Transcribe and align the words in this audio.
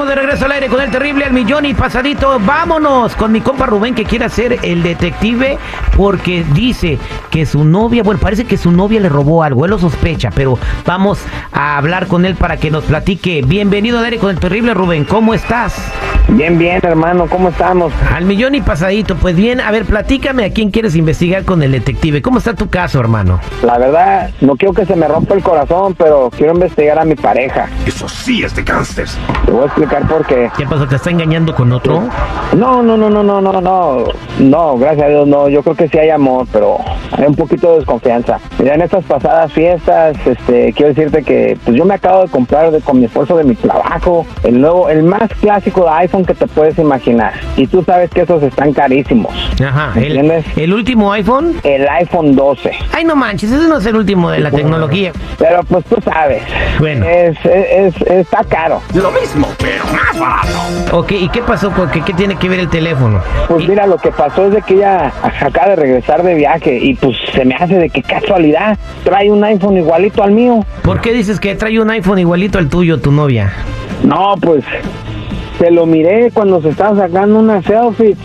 Estamos 0.00 0.16
de 0.16 0.22
regreso 0.22 0.46
al 0.46 0.52
aire 0.52 0.68
con 0.68 0.80
el 0.80 0.90
terrible 0.90 1.26
al 1.26 1.34
millón 1.34 1.66
y 1.66 1.74
pasadito. 1.74 2.40
Vámonos 2.40 3.14
con 3.16 3.32
mi 3.32 3.42
compa 3.42 3.66
Rubén 3.66 3.94
que 3.94 4.06
quiere 4.06 4.30
ser 4.30 4.58
el 4.62 4.82
detective 4.82 5.58
porque 5.94 6.42
dice 6.54 6.98
que 7.30 7.44
su 7.44 7.64
novia, 7.64 8.02
bueno, 8.02 8.18
parece 8.18 8.46
que 8.46 8.56
su 8.56 8.72
novia 8.72 8.98
le 8.98 9.10
robó 9.10 9.42
algo, 9.42 9.66
él 9.66 9.72
lo 9.72 9.78
sospecha, 9.78 10.30
pero 10.34 10.58
vamos 10.86 11.18
a 11.52 11.76
hablar 11.76 12.06
con 12.06 12.24
él 12.24 12.34
para 12.34 12.56
que 12.56 12.70
nos 12.70 12.84
platique. 12.84 13.42
Bienvenido 13.44 13.98
al 13.98 14.06
aire 14.06 14.16
con 14.16 14.30
el 14.30 14.40
terrible 14.40 14.72
Rubén, 14.72 15.04
¿cómo 15.04 15.34
estás? 15.34 15.74
Bien, 16.28 16.58
bien, 16.58 16.80
hermano, 16.82 17.26
¿cómo 17.28 17.48
estamos? 17.48 17.92
Al 18.14 18.24
millón 18.24 18.54
y 18.54 18.60
pasadito, 18.60 19.16
pues 19.16 19.34
bien, 19.34 19.60
a 19.60 19.70
ver, 19.70 19.84
platícame 19.84 20.44
a 20.44 20.52
quién 20.52 20.70
quieres 20.70 20.94
investigar 20.94 21.44
con 21.44 21.62
el 21.62 21.72
detective. 21.72 22.22
¿Cómo 22.22 22.38
está 22.38 22.54
tu 22.54 22.70
caso, 22.70 23.00
hermano? 23.00 23.40
La 23.62 23.78
verdad, 23.78 24.30
no 24.40 24.56
quiero 24.56 24.72
que 24.72 24.86
se 24.86 24.94
me 24.94 25.08
rompa 25.08 25.34
el 25.34 25.42
corazón, 25.42 25.94
pero 25.98 26.30
quiero 26.34 26.54
investigar 26.54 26.98
a 26.98 27.04
mi 27.04 27.16
pareja. 27.16 27.68
Eso 27.84 28.08
sí 28.08 28.44
es 28.44 28.54
de 28.54 28.62
gángsters. 28.62 29.18
Te 29.44 29.50
voy 29.50 29.62
a 29.62 29.66
explicar 29.66 29.89
por 29.98 30.24
qué. 30.26 30.50
¿Qué 30.56 30.66
pasó? 30.66 30.86
¿Te 30.86 30.96
está 30.96 31.10
engañando 31.10 31.54
con 31.54 31.72
otro? 31.72 32.02
No, 32.56 32.82
no, 32.82 32.96
no, 32.96 33.10
no, 33.10 33.22
no, 33.22 33.40
no, 33.40 33.60
no. 33.60 34.04
No, 34.38 34.78
gracias 34.78 35.06
a 35.06 35.08
Dios, 35.08 35.26
no. 35.26 35.48
Yo 35.48 35.62
creo 35.62 35.74
que 35.74 35.88
sí 35.88 35.98
hay 35.98 36.10
amor, 36.10 36.46
pero 36.52 36.78
hay 37.16 37.26
un 37.26 37.34
poquito 37.34 37.70
de 37.72 37.76
desconfianza. 37.78 38.38
Mira, 38.58 38.74
en 38.74 38.82
estas 38.82 39.04
pasadas 39.04 39.52
fiestas, 39.52 40.16
este, 40.26 40.72
quiero 40.72 40.94
decirte 40.94 41.22
que 41.22 41.58
pues 41.64 41.76
yo 41.76 41.84
me 41.84 41.94
acabo 41.94 42.22
de 42.22 42.28
comprar 42.28 42.70
de- 42.70 42.80
con 42.80 42.98
mi 42.98 43.04
esfuerzo 43.06 43.36
de 43.36 43.44
mi 43.44 43.54
trabajo 43.54 44.26
el 44.42 44.60
nuevo, 44.60 44.88
el 44.88 45.02
más 45.02 45.28
clásico 45.40 45.84
de 45.84 45.90
iPhone 45.90 46.24
que 46.24 46.34
te 46.34 46.46
puedes 46.46 46.78
imaginar. 46.78 47.34
Y 47.56 47.66
tú 47.66 47.82
sabes 47.84 48.10
que 48.10 48.22
esos 48.22 48.42
están 48.42 48.72
carísimos. 48.72 49.32
Ajá, 49.64 49.92
el, 50.00 50.30
el 50.56 50.72
último 50.74 51.12
iPhone. 51.12 51.56
El 51.62 51.86
iPhone 51.88 52.34
12. 52.34 52.72
Ay, 52.92 53.04
no 53.04 53.16
manches, 53.16 53.50
ese 53.52 53.68
no 53.68 53.78
es 53.78 53.86
el 53.86 53.96
último 53.96 54.30
de 54.30 54.40
la 54.40 54.50
tecnología. 54.50 55.12
Pero 55.38 55.62
pues 55.64 55.84
tú 55.86 55.96
sabes. 56.02 56.42
Bueno. 56.78 57.04
Es, 57.06 57.36
es, 57.44 57.94
es- 57.96 58.06
está 58.10 58.44
caro. 58.44 58.80
Lo 58.94 59.10
mismo, 59.10 59.48
pero 59.58 59.69
más 59.92 60.18
barato. 60.18 60.96
Ok, 60.98 61.12
¿y 61.12 61.28
qué 61.28 61.42
pasó? 61.42 61.70
¿Con 61.70 61.90
¿Qué, 61.90 62.02
qué 62.02 62.12
tiene 62.14 62.36
que 62.36 62.48
ver 62.48 62.60
el 62.60 62.68
teléfono? 62.68 63.20
Pues 63.48 63.64
Y- 63.64 63.68
mira, 63.68 63.86
lo 63.86 63.96
que 63.98 64.10
pasó 64.10 64.46
es 64.46 64.52
de 64.54 64.62
que 64.62 64.74
ella 64.74 65.12
acaba 65.40 65.68
de 65.70 65.76
regresar 65.76 66.22
de 66.22 66.34
viaje 66.34 66.78
y 66.78 66.94
pues 66.94 67.16
se 67.32 67.44
me 67.44 67.54
hace 67.54 67.74
de 67.76 67.90
que 67.90 68.02
casualidad 68.02 68.78
trae 69.04 69.30
un 69.30 69.42
iPhone 69.44 69.76
igualito 69.76 70.22
al 70.22 70.32
mío. 70.32 70.64
¿Por 70.82 71.00
qué 71.00 71.12
dices 71.12 71.38
que 71.40 71.54
trae 71.54 71.80
un 71.80 71.90
iPhone 71.90 72.18
igualito 72.18 72.58
al 72.58 72.68
tuyo, 72.68 73.00
tu 73.00 73.12
novia? 73.12 73.52
No, 74.02 74.34
pues 74.40 74.64
se 75.58 75.70
lo 75.70 75.86
miré 75.86 76.30
cuando 76.32 76.60
se 76.62 76.70
estaba 76.70 76.96
sacando 76.96 77.38
una 77.38 77.62
selfie. 77.62 78.16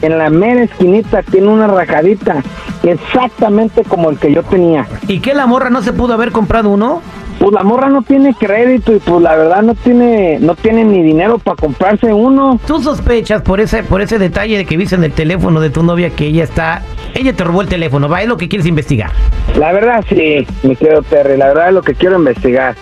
En 0.00 0.16
la 0.16 0.30
mera 0.30 0.62
esquinita 0.62 1.22
tiene 1.24 1.48
una 1.48 1.66
rajadita 1.66 2.36
exactamente 2.84 3.82
como 3.84 4.10
el 4.10 4.18
que 4.18 4.32
yo 4.32 4.42
tenía. 4.44 4.86
¿Y 5.08 5.20
qué 5.20 5.34
la 5.34 5.46
morra 5.46 5.70
no 5.70 5.82
se 5.82 5.92
pudo 5.92 6.14
haber 6.14 6.30
comprado 6.32 6.70
uno? 6.70 7.02
Pues 7.38 7.52
la 7.52 7.62
morra 7.62 7.88
no 7.88 8.02
tiene 8.02 8.34
crédito 8.34 8.94
y 8.94 8.98
pues 8.98 9.22
la 9.22 9.36
verdad 9.36 9.62
no 9.62 9.74
tiene 9.74 10.38
no 10.40 10.56
tiene 10.56 10.84
ni 10.84 11.02
dinero 11.02 11.38
para 11.38 11.56
comprarse 11.56 12.12
uno. 12.12 12.58
Tú 12.66 12.82
sospechas 12.82 13.42
por 13.42 13.60
ese, 13.60 13.82
por 13.82 14.00
ese 14.00 14.18
detalle 14.18 14.58
de 14.58 14.64
que 14.64 14.76
viste 14.76 14.96
en 14.96 15.04
el 15.04 15.12
teléfono 15.12 15.60
de 15.60 15.70
tu 15.70 15.82
novia 15.82 16.10
que 16.10 16.26
ella 16.26 16.44
está... 16.44 16.82
Ella 17.14 17.32
te 17.32 17.42
robó 17.42 17.62
el 17.62 17.68
teléfono, 17.68 18.08
va, 18.08 18.22
es 18.22 18.28
lo 18.28 18.36
que 18.36 18.48
quieres 18.48 18.66
investigar. 18.66 19.10
La 19.56 19.72
verdad 19.72 20.04
sí, 20.08 20.46
mi 20.62 20.76
querido 20.76 21.02
Terry, 21.02 21.36
la 21.36 21.48
verdad 21.48 21.68
es 21.68 21.74
lo 21.74 21.82
que 21.82 21.94
quiero 21.94 22.16
investigar. 22.16 22.74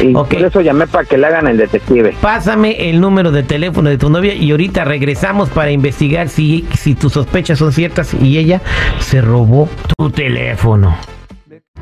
Y 0.00 0.12
por 0.12 0.32
eso 0.32 0.60
llamé 0.60 0.86
para 0.86 1.04
que 1.04 1.16
le 1.16 1.26
hagan 1.26 1.46
el 1.46 1.56
detective. 1.56 2.14
Pásame 2.20 2.90
el 2.90 3.00
número 3.00 3.30
de 3.30 3.42
teléfono 3.42 3.88
de 3.88 3.98
tu 3.98 4.10
novia 4.10 4.34
y 4.34 4.50
ahorita 4.50 4.84
regresamos 4.84 5.48
para 5.48 5.70
investigar 5.70 6.28
si, 6.28 6.66
si 6.74 6.94
tus 6.94 7.12
sospechas 7.12 7.58
son 7.58 7.72
ciertas 7.72 8.14
y 8.14 8.38
ella 8.38 8.60
se 9.00 9.20
robó 9.20 9.68
tu 9.96 10.10
teléfono. 10.10 10.96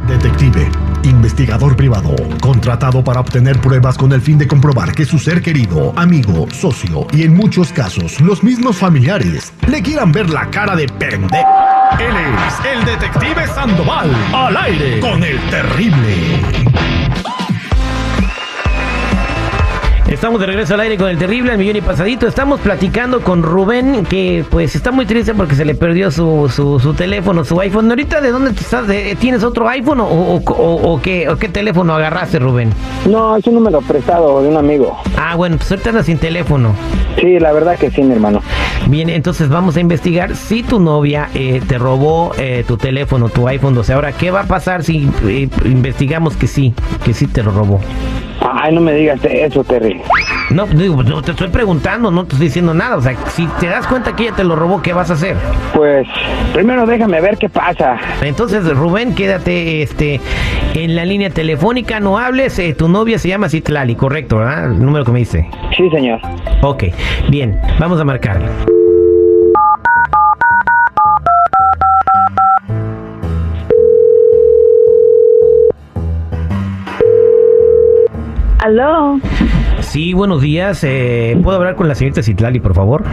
Detective, 0.06 0.68
investigador 1.06 1.76
privado, 1.76 2.14
contratado 2.40 3.02
para 3.02 3.20
obtener 3.20 3.60
pruebas 3.60 3.96
con 3.96 4.12
el 4.12 4.20
fin 4.20 4.38
de 4.38 4.46
comprobar 4.46 4.92
que 4.92 5.04
su 5.04 5.18
ser 5.18 5.42
querido, 5.42 5.92
amigo, 5.96 6.46
socio 6.52 7.06
y 7.12 7.22
en 7.22 7.34
muchos 7.34 7.72
casos 7.72 8.20
los 8.20 8.42
mismos 8.42 8.76
familiares 8.76 9.52
le 9.68 9.82
quieran 9.82 10.12
ver 10.12 10.30
la 10.30 10.50
cara 10.50 10.76
de 10.76 10.88
pende. 10.88 11.38
Él 11.98 12.14
es 12.46 12.54
el 12.72 12.84
detective 12.84 13.46
Sandoval, 13.54 14.10
al 14.34 14.56
aire 14.56 15.00
con 15.00 15.22
el 15.22 15.40
terrible. 15.48 16.65
Estamos 20.16 20.40
de 20.40 20.46
regreso 20.46 20.72
al 20.72 20.80
aire 20.80 20.96
con 20.96 21.10
el 21.10 21.18
terrible 21.18 21.52
al 21.52 21.58
millón 21.58 21.76
y 21.76 21.82
pasadito. 21.82 22.26
Estamos 22.26 22.58
platicando 22.60 23.20
con 23.20 23.42
Rubén, 23.42 24.06
que 24.06 24.46
pues 24.48 24.74
está 24.74 24.90
muy 24.90 25.04
triste 25.04 25.34
porque 25.34 25.54
se 25.54 25.66
le 25.66 25.74
perdió 25.74 26.10
su, 26.10 26.50
su, 26.52 26.80
su 26.80 26.94
teléfono, 26.94 27.44
su 27.44 27.60
iPhone. 27.60 27.90
¿Ahorita 27.90 28.22
de 28.22 28.30
dónde 28.30 28.52
estás? 28.52 28.86
¿De- 28.88 29.14
¿Tienes 29.20 29.44
otro 29.44 29.68
iPhone 29.68 30.00
o, 30.00 30.06
o, 30.06 30.36
o- 30.36 30.92
o 30.94 31.02
qué, 31.02 31.28
o 31.28 31.36
qué 31.36 31.50
teléfono 31.50 31.94
agarraste, 31.94 32.38
Rubén? 32.38 32.70
No, 33.06 33.36
es 33.36 33.46
un 33.46 33.56
número 33.56 33.82
prestado 33.82 34.40
de 34.42 34.48
un 34.48 34.56
amigo. 34.56 34.96
Ah, 35.18 35.36
bueno, 35.36 35.58
pues 35.58 35.70
ahorita 35.70 35.90
andas 35.90 36.06
sin 36.06 36.16
teléfono. 36.16 36.74
Sí, 37.20 37.38
la 37.38 37.52
verdad 37.52 37.76
que 37.78 37.90
sí, 37.90 38.02
mi 38.02 38.14
hermano. 38.14 38.40
Bien, 38.88 39.10
entonces 39.10 39.50
vamos 39.50 39.76
a 39.76 39.80
investigar 39.80 40.34
si 40.34 40.62
tu 40.62 40.80
novia 40.80 41.28
eh, 41.34 41.60
te 41.68 41.76
robó 41.76 42.32
eh, 42.38 42.64
tu 42.66 42.78
teléfono, 42.78 43.28
tu 43.28 43.46
iPhone 43.48 43.74
12. 43.74 43.92
Ahora, 43.92 44.12
¿qué 44.12 44.30
va 44.30 44.40
a 44.40 44.46
pasar 44.46 44.82
si 44.82 45.10
eh, 45.26 45.50
investigamos 45.66 46.36
que 46.38 46.46
sí, 46.46 46.72
que 47.04 47.12
sí 47.12 47.26
te 47.26 47.42
lo 47.42 47.50
robó? 47.50 47.80
Ay, 48.52 48.74
no 48.74 48.80
me 48.80 48.92
digas 48.94 49.18
eso, 49.24 49.64
Terry. 49.64 50.00
No, 50.50 50.66
digo, 50.66 51.02
no 51.02 51.22
te 51.22 51.32
estoy 51.32 51.48
preguntando, 51.48 52.10
no 52.10 52.24
te 52.24 52.34
estoy 52.34 52.46
diciendo 52.48 52.72
nada. 52.74 52.96
O 52.96 53.00
sea, 53.00 53.16
si 53.28 53.46
te 53.58 53.66
das 53.66 53.86
cuenta 53.86 54.14
que 54.14 54.24
ella 54.24 54.36
te 54.36 54.44
lo 54.44 54.54
robó, 54.54 54.80
¿qué 54.82 54.92
vas 54.92 55.10
a 55.10 55.14
hacer? 55.14 55.36
Pues 55.74 56.06
primero 56.52 56.86
déjame 56.86 57.20
ver 57.20 57.36
qué 57.38 57.48
pasa. 57.48 57.96
Entonces, 58.22 58.64
Rubén, 58.76 59.14
quédate 59.14 59.82
este 59.82 60.20
en 60.74 60.94
la 60.94 61.04
línea 61.04 61.30
telefónica, 61.30 61.98
no 62.00 62.18
hables. 62.18 62.58
eh, 62.58 62.74
tu 62.74 62.88
novia 62.88 63.18
se 63.18 63.28
llama 63.28 63.48
Citlali, 63.48 63.96
correcto, 63.96 64.38
¿verdad? 64.38 64.66
El 64.66 64.84
número 64.84 65.04
que 65.04 65.12
me 65.12 65.18
dice. 65.20 65.48
Sí, 65.76 65.88
señor. 65.90 66.20
Ok, 66.62 66.84
bien, 67.28 67.58
vamos 67.80 68.00
a 68.00 68.04
marcarle. 68.04 68.46
Aló, 78.66 79.20
Sí, 79.78 80.12
buenos 80.12 80.40
días. 80.42 80.82
eh, 80.82 81.38
¿Puedo 81.40 81.56
hablar 81.58 81.76
con 81.76 81.86
la 81.86 81.94
señorita 81.94 82.20
Citlali, 82.20 82.58
por 82.58 82.74
favor? 82.74 83.04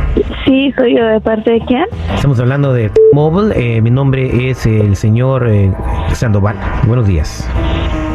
sí, 0.46 0.74
soy 0.75 0.97
yo, 0.97 1.06
¿de 1.06 1.22
parte 1.22 1.52
de 1.52 1.59
quién? 1.68 1.86
Estamos 2.16 2.40
hablando 2.40 2.74
de 2.74 2.90
Mobile. 3.14 3.53
eh, 3.56 3.80
mi 3.80 3.91
nombre 3.91 4.50
es 4.50 4.66
el 4.66 4.96
señor 4.96 5.47
eh, 5.47 5.72
Sandoval. 6.14 6.56
Buenos 6.88 7.06
días. 7.06 7.47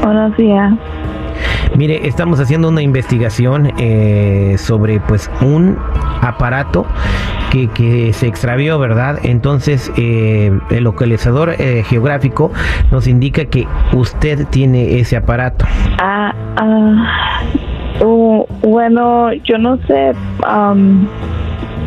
Buenos 0.03 0.37
días. 0.37 0.73
Mire, 1.77 2.07
estamos 2.09 2.41
haciendo 2.41 2.69
una 2.69 2.83
investigación 2.83 3.73
eh, 3.79 4.57
sobre 4.59 5.01
pues 5.01 5.31
un 5.41 5.79
aparato 6.23 6.87
que, 7.51 7.69
que 7.69 8.13
se 8.13 8.27
extravió, 8.27 8.79
¿verdad? 8.79 9.19
Entonces 9.23 9.93
eh, 9.97 10.51
el 10.71 10.85
localizador 10.85 11.55
eh, 11.59 11.83
geográfico 11.85 12.51
nos 12.91 13.07
indica 13.07 13.45
que 13.47 13.67
usted 13.93 14.47
tiene 14.49 14.99
ese 14.99 15.17
aparato. 15.17 15.67
Ah, 16.01 16.35
uh, 18.01 18.45
bueno, 18.63 19.33
yo 19.45 19.59
no 19.59 19.79
sé 19.87 20.13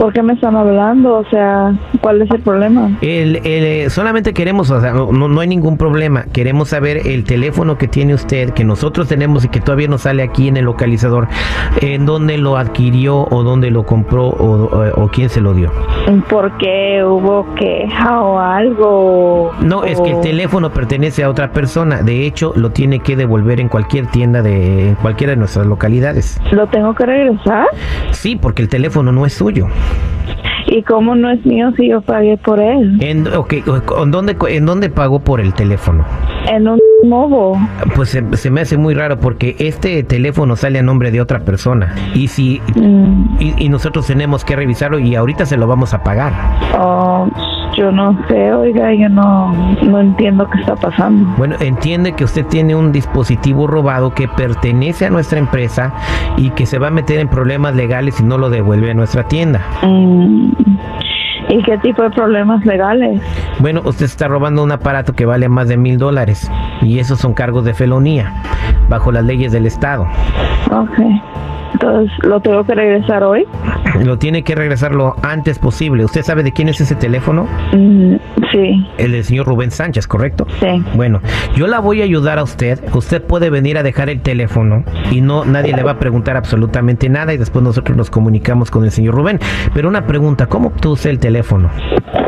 por 0.01 0.13
qué 0.13 0.23
me 0.23 0.33
están 0.33 0.55
hablando, 0.55 1.19
o 1.19 1.25
sea, 1.25 1.73
¿cuál 2.01 2.23
es 2.23 2.31
el 2.31 2.39
problema? 2.41 2.89
El, 3.01 3.35
el, 3.35 3.45
eh, 3.45 3.89
solamente 3.91 4.33
queremos, 4.33 4.71
o 4.71 4.81
sea, 4.81 4.93
no, 4.93 5.11
no 5.11 5.39
hay 5.41 5.47
ningún 5.47 5.77
problema, 5.77 6.23
queremos 6.33 6.69
saber 6.69 7.05
el 7.05 7.23
teléfono 7.23 7.77
que 7.77 7.87
tiene 7.87 8.15
usted, 8.15 8.49
que 8.49 8.63
nosotros 8.63 9.07
tenemos 9.07 9.45
y 9.45 9.49
que 9.49 9.59
todavía 9.61 9.87
no 9.87 9.99
sale 9.99 10.23
aquí 10.23 10.47
en 10.47 10.57
el 10.57 10.65
localizador, 10.65 11.27
en 11.81 12.07
dónde 12.07 12.39
lo 12.39 12.57
adquirió 12.57 13.27
o 13.29 13.43
dónde 13.43 13.69
lo 13.69 13.85
compró 13.85 14.25
o, 14.29 14.63
o- 14.65 15.03
o 15.03 15.07
quién 15.09 15.29
se 15.29 15.39
lo 15.39 15.53
dio. 15.53 15.71
¿Por 16.29 16.57
qué 16.57 17.03
hubo 17.05 17.45
queja 17.53 18.21
o 18.23 18.39
algo? 18.39 19.51
No, 19.61 19.83
es 19.83 20.01
que 20.01 20.09
el 20.09 20.15
O- 20.15 20.21
teléfono 20.21 20.71
pertenece 20.71 21.23
a 21.23 21.29
otra 21.29 21.51
persona. 21.51 22.01
De 22.01 22.25
hecho, 22.25 22.53
lo 22.55 22.71
tiene 22.71 23.01
que 23.01 23.15
devolver 23.15 23.59
en 23.59 23.69
cualquier 23.69 24.07
tienda 24.07 24.41
de 24.41 24.89
en 24.89 24.95
cualquiera 24.95 25.31
de 25.31 25.37
nuestras 25.37 25.67
localidades. 25.67 26.41
¿Lo 26.51 26.65
tengo 26.67 26.95
que 26.95 27.05
regresar? 27.05 27.67
Sí, 28.09 28.35
porque 28.35 28.63
el 28.63 28.67
teléfono 28.69 29.11
no 29.11 29.27
es 29.27 29.33
suyo. 29.33 29.67
¿Y 30.67 30.83
cómo 30.83 31.15
no 31.15 31.29
es 31.29 31.45
mío 31.45 31.71
si 31.75 31.89
yo 31.89 32.01
pagué 32.01 32.37
por 32.37 32.61
él? 32.61 32.97
¿En, 33.01 33.27
ok, 33.27 33.53
¿en, 34.03 34.11
dónde, 34.11 34.37
¿En 34.47 34.65
dónde 34.65 34.89
pagó 34.89 35.19
por 35.19 35.41
el 35.41 35.53
teléfono? 35.53 36.05
En 36.49 36.65
un 36.67 36.79
movo. 37.03 37.59
Pues 37.95 38.09
se, 38.09 38.23
se 38.37 38.49
me 38.49 38.61
hace 38.61 38.77
muy 38.77 38.93
raro 38.93 39.19
porque 39.19 39.55
este 39.59 40.01
teléfono 40.03 40.55
sale 40.55 40.79
a 40.79 40.81
nombre 40.83 41.11
de 41.11 41.19
otra 41.19 41.39
persona. 41.39 41.93
Y 42.13 42.27
si 42.29 42.61
Mm, 42.75 43.35
y, 43.39 43.65
y 43.65 43.69
nosotros 43.69 44.07
tenemos 44.07 44.45
que 44.45 44.55
revisarlo 44.55 44.99
y 44.99 45.15
ahorita 45.15 45.45
se 45.45 45.57
lo 45.57 45.67
vamos 45.67 45.93
a 45.93 46.03
pagar. 46.03 46.31
oh, 46.79 47.27
yo 47.75 47.91
no 47.91 48.17
sé, 48.27 48.53
oiga, 48.53 48.93
yo 48.93 49.09
no, 49.09 49.53
no 49.83 49.99
entiendo 49.99 50.47
qué 50.49 50.59
está 50.59 50.75
pasando. 50.75 51.33
Bueno, 51.37 51.55
entiende 51.59 52.13
que 52.13 52.23
usted 52.23 52.45
tiene 52.45 52.75
un 52.75 52.91
dispositivo 52.91 53.67
robado 53.67 54.13
que 54.13 54.27
pertenece 54.27 55.05
a 55.05 55.09
nuestra 55.09 55.39
empresa 55.39 55.93
y 56.37 56.49
que 56.51 56.65
se 56.65 56.79
va 56.79 56.87
a 56.87 56.91
meter 56.91 57.19
en 57.19 57.27
problemas 57.27 57.75
legales 57.75 58.15
si 58.15 58.23
no 58.23 58.37
lo 58.37 58.49
devuelve 58.49 58.91
a 58.91 58.93
nuestra 58.93 59.27
tienda. 59.27 59.61
Mm, 59.83 60.51
¿Y 61.49 61.63
qué 61.63 61.77
tipo 61.79 62.03
de 62.03 62.09
problemas 62.11 62.65
legales? 62.65 63.21
Bueno, 63.59 63.81
usted 63.83 64.05
está 64.05 64.27
robando 64.27 64.63
un 64.63 64.71
aparato 64.71 65.13
que 65.13 65.25
vale 65.25 65.49
más 65.49 65.67
de 65.67 65.77
mil 65.77 65.97
dólares 65.97 66.49
y 66.81 66.99
esos 66.99 67.19
son 67.19 67.33
cargos 67.33 67.65
de 67.65 67.73
felonía 67.73 68.33
bajo 68.89 69.11
las 69.11 69.23
leyes 69.23 69.51
del 69.51 69.65
estado. 69.65 70.07
Ok. 70.71 70.99
Entonces, 71.73 72.11
¿lo 72.23 72.39
tengo 72.39 72.63
que 72.63 72.75
regresar 72.75 73.23
hoy? 73.23 73.47
Lo 73.99 74.17
tiene 74.17 74.43
que 74.43 74.55
regresar 74.55 74.93
lo 74.93 75.15
antes 75.21 75.59
posible. 75.59 76.05
¿Usted 76.05 76.23
sabe 76.23 76.43
de 76.43 76.51
quién 76.51 76.69
es 76.69 76.79
ese 76.81 76.95
teléfono? 76.95 77.47
Sí, 78.51 78.85
El 78.97 79.13
del 79.13 79.23
señor 79.23 79.47
Rubén 79.47 79.71
Sánchez, 79.71 80.07
¿correcto? 80.07 80.45
sí. 80.59 80.83
Bueno, 80.95 81.21
yo 81.55 81.67
la 81.67 81.79
voy 81.79 82.01
a 82.01 82.03
ayudar 82.03 82.37
a 82.39 82.43
usted. 82.43 82.79
Usted 82.93 83.21
puede 83.23 83.49
venir 83.49 83.77
a 83.77 83.83
dejar 83.83 84.09
el 84.09 84.21
teléfono 84.21 84.83
y 85.09 85.21
no 85.21 85.45
nadie 85.45 85.73
le 85.75 85.83
va 85.83 85.91
a 85.91 85.99
preguntar 85.99 86.35
absolutamente 86.37 87.07
nada 87.09 87.33
y 87.33 87.37
después 87.37 87.63
nosotros 87.63 87.95
nos 87.97 88.09
comunicamos 88.09 88.69
con 88.71 88.83
el 88.83 88.91
señor 88.91 89.15
Rubén. 89.15 89.39
Pero 89.73 89.87
una 89.89 90.05
pregunta, 90.05 90.47
¿cómo 90.47 90.67
obtuvo 90.69 90.93
usted 90.93 91.11
el 91.11 91.19
teléfono? 91.19 91.69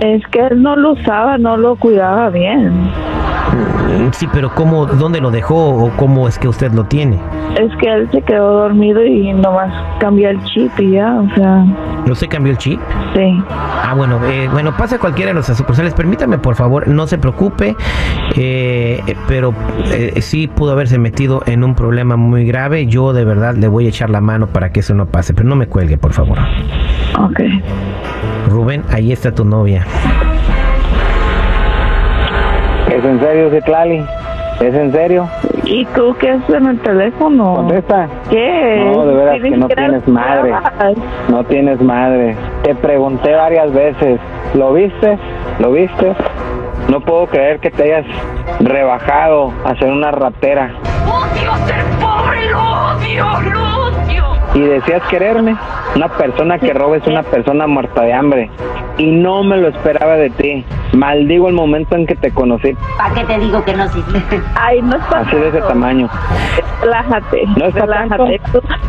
Es 0.01 0.21
que 0.31 0.39
él 0.47 0.61
no 0.61 0.75
lo 0.75 0.93
usaba, 0.93 1.37
no 1.37 1.57
lo 1.57 1.75
cuidaba 1.75 2.29
bien. 2.29 2.69
Mm, 2.69 4.11
Sí, 4.11 4.27
pero 4.33 4.53
¿cómo, 4.55 4.85
dónde 4.85 5.19
lo 5.21 5.29
dejó 5.31 5.55
o 5.69 5.89
cómo 5.97 6.27
es 6.27 6.37
que 6.39 6.47
usted 6.47 6.71
lo 6.71 6.85
tiene? 6.85 7.17
Es 7.59 7.71
que 7.77 7.87
él 7.91 8.09
se 8.11 8.21
quedó 8.21 8.53
dormido 8.63 9.03
y 9.03 9.31
nomás 9.33 9.71
cambió 9.99 10.29
el 10.29 10.41
chip 10.45 10.71
y 10.79 10.91
ya, 10.91 11.13
o 11.19 11.29
sea, 11.35 11.65
¿No 12.05 12.15
se 12.15 12.27
cambió 12.27 12.51
el 12.51 12.57
chip? 12.57 12.79
sí. 13.13 13.43
Ah, 13.49 13.93
bueno, 13.95 14.19
eh, 14.25 14.49
bueno, 14.51 14.75
pasa 14.75 14.95
a 14.95 14.99
cualquiera 14.99 15.29
de 15.29 15.33
nuestras 15.35 15.57
sucursales. 15.57 15.93
Permítame, 15.93 16.37
por 16.37 16.55
favor, 16.55 16.87
no 16.87 17.05
se 17.05 17.17
preocupe, 17.17 17.75
eh, 18.35 19.01
eh, 19.05 19.15
pero 19.27 19.53
eh, 19.91 20.21
sí 20.21 20.47
pudo 20.47 20.71
haberse 20.71 20.97
metido 20.97 21.43
en 21.45 21.63
un 21.63 21.75
problema 21.75 22.15
muy 22.15 22.45
grave. 22.45 22.87
Yo 22.87 23.13
de 23.13 23.23
verdad 23.23 23.55
le 23.55 23.67
voy 23.67 23.85
a 23.85 23.89
echar 23.89 24.09
la 24.09 24.21
mano 24.21 24.47
para 24.47 24.71
que 24.71 24.79
eso 24.79 24.93
no 24.93 25.05
pase, 25.05 25.33
pero 25.33 25.47
no 25.47 25.55
me 25.55 25.67
cuelgue, 25.67 25.97
por 25.97 26.13
favor. 26.13 26.39
Ok. 27.19 27.39
Rubén, 28.49 28.83
ahí 28.89 29.11
está 29.11 29.31
tu 29.33 29.45
novia. 29.45 29.85
¿Es 32.87 33.03
en 33.03 33.19
serio, 33.19 33.49
Citlali? 33.51 34.05
¿Es 34.59 34.73
en 34.73 34.91
serio? 34.91 35.29
¿Y 35.65 35.85
tú 35.85 36.15
qué 36.19 36.31
haces 36.31 36.55
en 36.55 36.67
el 36.67 36.79
teléfono? 36.79 37.55
Contesta. 37.55 38.07
¿Qué? 38.29 38.91
No, 38.93 39.05
de 39.05 39.15
veras 39.15 39.41
que 39.41 39.49
no 39.51 39.67
tienes 39.67 40.07
madre. 40.07 40.53
No 41.29 41.43
tienes 41.45 41.81
madre. 41.81 42.35
Te 42.63 42.75
pregunté 42.75 43.33
varias 43.33 43.71
veces. 43.73 44.19
¿Lo 44.55 44.73
viste? 44.73 45.17
¿Lo 45.59 45.71
viste? 45.71 46.15
No 46.89 46.99
puedo 46.99 47.27
creer 47.27 47.59
que 47.59 47.71
te 47.71 47.83
hayas 47.83 48.05
rebajado 48.59 49.53
a 49.63 49.75
ser 49.75 49.91
una 49.91 50.11
ratera. 50.11 50.73
¡Odio 51.07 51.55
ser 51.65 51.83
pobre! 52.01 52.49
¡Lo 52.49 52.59
odio! 52.59 53.51
¡Lo 53.51 53.87
odio! 53.87 54.23
Y 54.53 54.59
decías 54.61 55.01
quererme. 55.09 55.55
Una 55.95 56.07
persona 56.09 56.57
que 56.57 56.73
roba 56.73 56.97
es 56.97 57.05
una 57.07 57.21
persona 57.23 57.67
muerta 57.67 58.01
de 58.01 58.13
hambre. 58.13 58.49
Y 58.97 59.11
no 59.11 59.43
me 59.43 59.57
lo 59.57 59.67
esperaba 59.69 60.15
de 60.15 60.29
ti. 60.31 60.65
Maldigo 60.93 61.47
el 61.47 61.55
momento 61.55 61.95
en 61.95 62.05
que 62.05 62.13
te 62.15 62.29
conocí 62.31 62.75
¿Para 62.97 63.15
qué 63.15 63.23
te 63.23 63.39
digo 63.39 63.63
que 63.65 63.73
no 63.73 63.87
sí? 63.87 64.03
Ay, 64.55 64.79
no 64.83 64.95
es 64.95 65.03
para 65.05 65.21
así 65.21 65.35
de 65.35 65.47
ese 65.47 65.57
tanto. 65.57 65.67
tamaño. 65.69 66.07
Relájate. 66.81 67.43
¿No 67.57 67.65
es 67.65 67.73
pa' 67.73 67.79
relájate. 67.81 68.41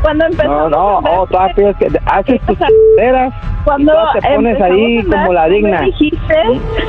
Cuando 0.02 0.24
No, 0.24 0.30
empezamos 0.30 0.70
no, 0.70 0.76
a 0.76 0.98
andar, 0.98 1.12
oh, 1.18 1.26
todavía 1.26 1.72
que 1.74 1.88
haces 2.06 2.40
tus 2.42 2.58
caderas 2.98 3.32
cuando 3.64 3.92
y 3.92 4.20
te 4.20 4.34
pones 4.34 4.60
ahí 4.60 4.98
andar, 4.98 5.18
como 5.20 5.32
la 5.32 5.46
tú 5.46 5.52
digna. 5.52 5.80
Me 5.80 5.86
dijiste, 5.86 6.34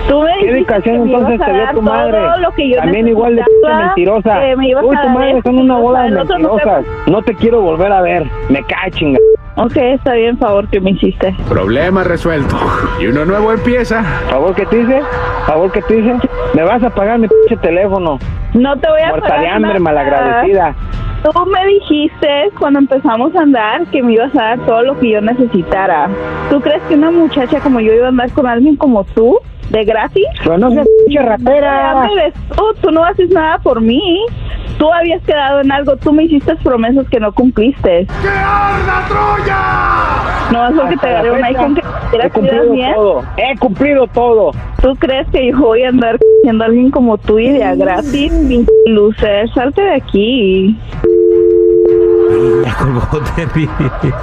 tú 0.09 0.21
me 0.21 0.33
¿Qué 0.39 0.53
dijiste 0.53 0.57
educación 0.57 0.95
que 0.95 0.99
me 0.99 1.13
entonces 1.13 1.45
te 1.45 1.53
dio 1.53 1.69
tu 1.73 1.81
madre? 1.81 2.11
todo 2.19 2.37
lo 2.37 2.51
que 2.51 2.69
yo 2.69 2.77
También 2.77 3.07
igual 3.07 3.35
de 3.37 3.43
mentirosa. 3.67 4.39
Uy, 4.83 4.97
tu 5.01 5.09
madre 5.09 5.41
son 5.43 5.59
una 5.59 5.77
bola 5.77 6.01
de 6.03 6.11
no 6.11 6.25
mentirosas. 6.25 6.85
No 7.07 7.21
te 7.21 7.33
quiero 7.35 7.61
volver 7.61 7.91
a 7.93 8.01
ver. 8.01 8.29
Me 8.49 8.61
cae 8.63 8.91
chinga. 8.91 9.19
Ok, 9.57 9.77
está 9.77 10.13
bien, 10.15 10.37
favor 10.37 10.67
que 10.69 10.81
me 10.81 10.91
hiciste. 10.91 11.33
Problema 11.47 12.03
resuelto. 12.03 12.55
Y 12.99 13.07
uno 13.07 13.23
nuevo 13.25 13.53
empieza. 13.53 14.03
¿Favor 14.29 14.53
que 14.53 14.65
te 14.65 14.81
hice? 14.81 15.01
¿Favor 15.47 15.71
que 15.71 15.81
te 15.83 15.97
hice? 15.97 16.13
Me 16.53 16.63
vas 16.63 16.83
a 16.83 16.89
pagar 16.89 17.19
mi 17.19 17.27
pinche 17.29 17.55
teléfono. 17.61 18.19
No 18.53 18.77
te 18.77 18.89
voy 18.89 19.01
a 19.01 19.09
Muerta 19.09 19.27
pagar 19.29 19.41
de 19.43 19.47
hambre, 19.49 19.69
nada. 19.69 19.79
malagradecida. 19.79 20.75
Tú 21.23 21.31
me 21.49 21.65
dijiste 21.67 22.51
cuando 22.59 22.79
empezamos 22.79 23.33
a 23.35 23.41
andar 23.41 23.85
que 23.87 24.03
me 24.03 24.13
ibas 24.13 24.35
a 24.35 24.43
dar 24.43 24.59
todo 24.65 24.81
lo 24.83 24.99
que 24.99 25.11
yo 25.11 25.21
necesitara. 25.21 26.09
¿Tú 26.49 26.59
crees 26.61 26.81
que 26.83 26.95
una 26.95 27.09
muchacha 27.11 27.59
como 27.61 27.79
yo 27.79 27.93
iba 27.93 28.05
a 28.07 28.09
andar 28.09 28.31
con 28.31 28.45
alguien 28.47 28.75
como 28.75 29.03
tú? 29.05 29.39
¿De 29.69 29.83
gratis? 29.83 30.25
Pero 30.43 30.57
no 30.57 30.69
seas 30.69 30.85
pinche 31.07 31.21
ratera. 31.23 32.07
tú 32.81 32.91
no 32.91 33.03
haces 33.03 33.29
nada 33.31 33.57
por 33.59 33.81
mí. 33.81 34.23
Tú 34.77 34.91
habías 34.91 35.21
quedado 35.23 35.61
en 35.61 35.71
algo, 35.71 35.95
tú 35.97 36.11
me 36.11 36.23
hiciste 36.23 36.55
promesas 36.57 37.07
que 37.09 37.19
no 37.19 37.31
cumpliste. 37.33 38.05
¡Que 38.21 38.29
arda 38.29 39.05
Troya! 39.07 40.51
No 40.51 40.67
es 40.67 40.73
porque 40.79 40.97
te 40.97 41.07
agarré 41.07 41.31
un 41.31 41.37
fecha, 41.37 41.47
iPhone 41.47 41.75
que 41.75 41.81
He 42.17 42.29
cumplido 42.29 42.71
bien. 42.71 42.93
todo. 42.93 43.23
He 43.37 43.57
cumplido 43.57 44.07
todo. 44.07 44.51
¿Tú 44.81 44.95
crees 44.99 45.27
que 45.29 45.51
yo 45.51 45.57
voy 45.59 45.83
a 45.83 45.89
andar 45.89 46.17
siendo 46.43 46.63
alguien 46.65 46.91
como 46.91 47.17
tú 47.17 47.39
y 47.39 47.49
de 47.51 47.63
a 47.63 47.75
gratis? 47.75 48.31
Lucer, 48.85 49.49
salte 49.53 49.81
de 49.81 49.95
aquí. 49.95 50.79
Ya 52.63 52.75
colgó 52.75 53.21
Terry. 53.35 53.69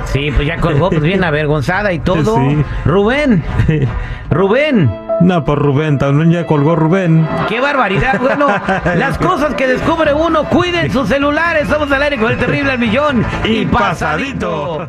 Sí, 0.05 0.31
pues 0.35 0.47
ya 0.47 0.59
colgó, 0.59 0.91
pues 0.91 1.03
bien 1.03 1.25
avergonzada 1.25 1.93
y 1.93 1.99
todo. 1.99 2.37
Sí. 2.37 2.63
Rubén, 2.85 3.43
Rubén, 4.31 4.91
No, 5.21 5.45
por 5.45 5.59
Rubén, 5.61 5.99
también 5.99 6.31
ya 6.33 6.47
colgó 6.47 6.75
Rubén. 6.75 7.29
qué 7.49 7.61
barbaridad. 7.61 8.19
Bueno, 8.21 8.47
las 8.97 9.19
cosas 9.19 9.55
que 9.55 9.67
descubre 9.69 10.13
uno, 10.13 10.45
cuiden 10.45 10.91
sus 10.91 11.09
celulares. 11.09 11.69
Somos 11.69 11.91
al 11.93 12.03
aire 12.03 12.19
con 12.19 12.33
el 12.33 12.39
terrible 12.39 12.73
al 12.73 12.79
millón 12.79 13.25
y, 13.45 13.59
Y 13.61 13.67
pasadito. 13.67 14.89